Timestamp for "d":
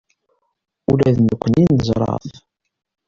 1.15-1.17